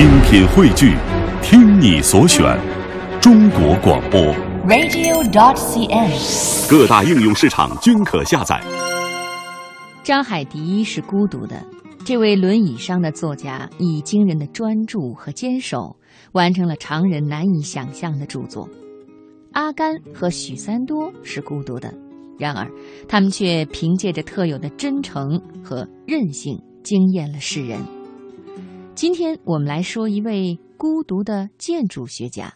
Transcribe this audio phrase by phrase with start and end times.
[0.00, 0.96] 精品汇聚，
[1.42, 2.58] 听你所选，
[3.20, 4.18] 中国广播。
[4.66, 6.70] radio.dot.cn，。
[6.70, 8.58] 各大应用市场均可下载。
[10.02, 11.62] 张海迪是孤独的。
[12.02, 15.94] 这位轮椅上的作家以惊人的专注和坚守，
[16.32, 18.66] 完成了常人难以想象的著作。
[19.52, 21.92] 阿甘和许三多是孤独的，
[22.38, 22.66] 然而
[23.06, 27.78] 他们却凭借着特有的真诚和韧性，惊艳了世人。
[29.00, 32.52] 今天我们来说一位孤独的建筑学家。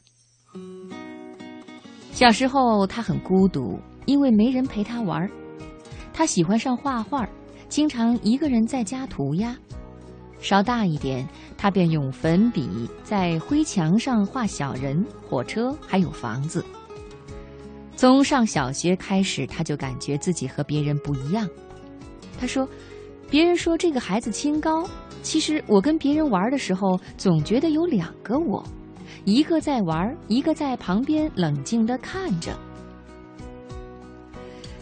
[2.13, 5.27] 小时候他很孤独，因为没人陪他玩。
[6.13, 7.27] 他喜欢上画画。
[7.71, 9.57] 经常一个人在家涂鸦，
[10.39, 16.63] 稍大一点，他便用粉笔在灰墙上画小人、火车，还有房子。
[17.97, 21.49] 从上小学开始，他就感觉自己和别人不一样。
[22.39, 22.69] 他说
[23.31, 24.87] ：“别人说这个孩子清高，
[25.25, 28.63] 其实我跟别人玩的时候，总觉得有两个我，
[29.25, 32.57] 一个在玩，一个在旁边冷静地看着。”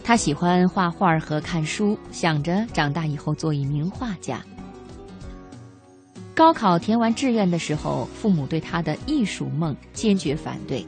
[0.03, 4.43] 他喜欢画画和看书，想着长大以后做一名画家。
[6.35, 10.85] 高考填完志愿的时候，父母对他的艺术梦坚决反对。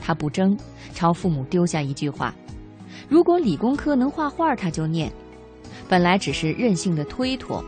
[0.00, 0.56] 他不争，
[0.94, 2.32] 朝父母丢下一句话
[3.10, 5.10] ：“如果理工科能画画，他就念。”
[5.88, 7.64] 本来只是任性的推脱，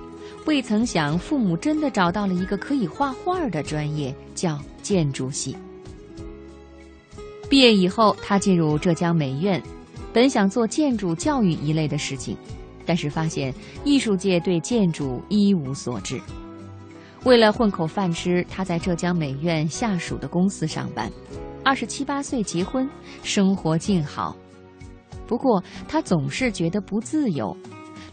[0.48, 5.54] 未曾想父母真的找到了一个可以画画的专业，叫建筑系。
[7.50, 9.62] 毕业以后，他进入浙江美院。
[10.10, 12.34] 本想做建筑教育一类的事情，
[12.86, 13.52] 但是发现
[13.84, 16.18] 艺术界对建筑一无所知。
[17.24, 21.12] 为了混口饭吃，他在浙江美院下属的公司上班。
[21.62, 22.88] 二十七八岁结婚，
[23.22, 24.34] 生活静好。
[25.26, 27.54] 不过他总是觉得不自由。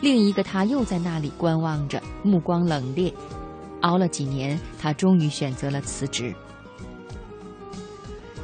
[0.05, 3.11] 另一个他又在那里观望着，目光冷冽。
[3.81, 6.31] 熬了几年，他终于选择了辞职。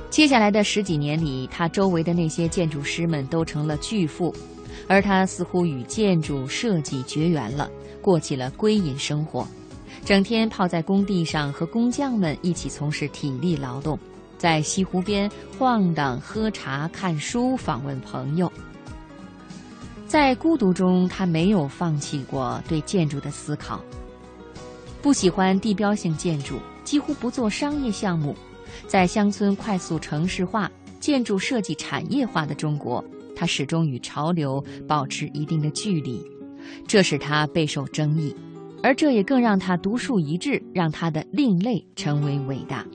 [0.10, 4.34] 接下来的十几年里，他周围的那些建筑师们都成了巨富，
[4.88, 7.70] 而他似乎与建筑设计绝缘了，
[8.02, 9.48] 过起了归隐生活，
[10.04, 14.00] 整天泡在工地上和工匠们一起从事体力劳动，
[14.36, 15.30] 在西湖边
[15.60, 18.52] 晃荡、喝茶、看书、访问朋友。
[20.12, 23.82] 在孤独中，他没有放弃过对建筑的思考，
[25.02, 28.36] 不喜欢地标性建筑，几乎不做商业项目。
[28.88, 30.70] 在乡村快速城市化、
[31.00, 33.02] 建筑设计产业化的中国，
[33.34, 36.22] 他始终与潮流保持一定的距离，
[36.86, 38.36] 这使他备受争议，
[38.84, 42.86] 而这也更让他独树一帜，让他的另类成为伟大。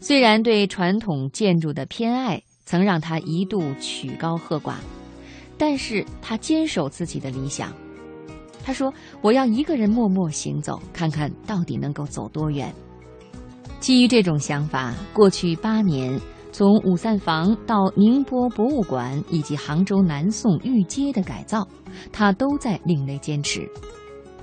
[0.00, 4.76] 虽然对传统建筑的偏爱曾让他一度曲高和寡，
[5.58, 7.72] 但是他坚守自己的理想。
[8.64, 12.74] 他说：“我要一个人默默行走，看看到底能够走多远。”
[13.78, 21.68] 基于这种想法，过去八年，从五散房到宁波博物馆以及杭州南宋御街的改造，
[22.10, 23.68] 他都在另类坚持。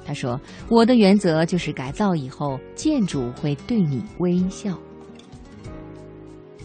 [0.05, 4.77] 他说：“我的原则就是改造以后，建筑会对你微笑。”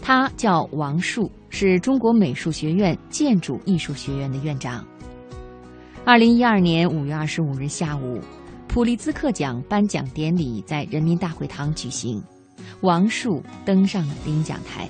[0.01, 4.85] 他叫王树，是中国美术学院建筑艺术学院的院长。
[6.05, 8.19] 二零一二年五月二十五日下午，
[8.67, 12.21] 普利兹克奖颁奖典礼在人民大会堂举行。
[12.81, 14.89] 王树登上了领奖台，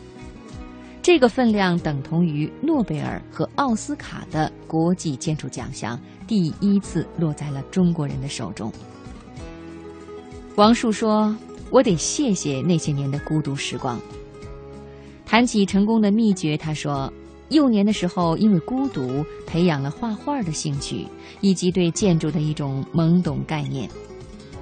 [1.02, 8.72] 这个分量等同于诺贝尔和奥斯卡的国际建筑奖项，第一次落在了中国人的手中。
[10.56, 11.36] 王树说
[11.72, 14.00] ：“我得谢谢那些年的孤独时光。”
[15.30, 17.14] 谈起成功的秘诀，他说
[17.50, 21.06] ：“幼年的时候，因为孤独，培养了画画的兴趣，
[21.40, 23.88] 以及对建筑的一种懵懂概念。”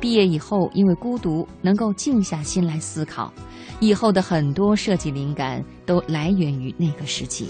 [0.02, 3.32] 毕业以后，因为孤独，能够静下心来思考，
[3.80, 7.50] 以后的很多设计灵感都来源于那个时期。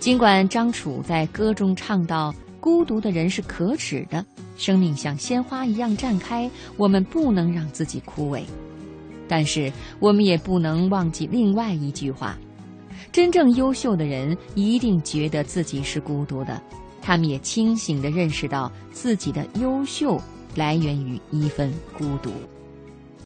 [0.00, 4.26] 尽管张楚在歌中唱到“孤独的人是可耻的，
[4.56, 8.42] 生命像鲜花一样绽开，我们不能让自己枯萎”，
[9.32, 12.36] 但是我们也不能忘记另外一句话：
[13.10, 16.60] 真正优秀的人一定觉得自己是孤独的，
[17.00, 20.20] 他们也清醒地认识到自己的优秀。
[20.54, 22.30] 来源于一份孤独。